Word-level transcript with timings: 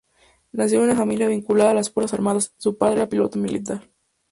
Nació 0.51 0.79
en 0.79 0.85
una 0.85 0.95
familia 0.95 1.27
vinculada 1.27 1.69
a 1.69 1.73
las 1.75 1.91
Fuerzas 1.91 2.15
Armadas; 2.15 2.55
su 2.57 2.75
padre 2.75 2.95
era 3.01 3.07
piloto 3.09 3.37
militar. 3.37 3.87